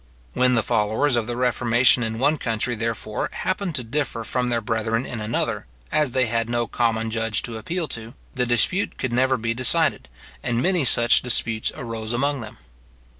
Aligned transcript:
When 0.33 0.55
the 0.55 0.63
followers 0.63 1.15
of 1.15 1.27
the 1.27 1.37
reformation 1.37 2.01
in 2.01 2.17
one 2.17 2.39
country, 2.39 2.75
therefore, 2.75 3.29
happened 3.33 3.75
to 3.75 3.83
differ 3.83 4.23
from 4.23 4.47
their 4.47 4.59
brethren 4.59 5.05
in 5.05 5.21
another, 5.21 5.67
as 5.91 6.09
they 6.09 6.25
had 6.25 6.49
no 6.49 6.65
common 6.65 7.11
judge 7.11 7.43
to 7.43 7.57
appeal 7.57 7.87
to, 7.89 8.15
the 8.33 8.47
dispute 8.47 8.97
could 8.97 9.13
never 9.13 9.37
be 9.37 9.53
decided; 9.53 10.09
and 10.41 10.59
many 10.59 10.85
such 10.85 11.21
disputes 11.21 11.71
arose 11.75 12.13
among 12.13 12.41
them. 12.41 12.57